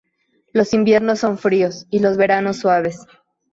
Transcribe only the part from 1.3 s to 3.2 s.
fríos, y los veranos suaves.